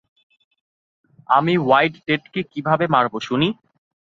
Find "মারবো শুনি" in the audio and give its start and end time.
2.93-3.47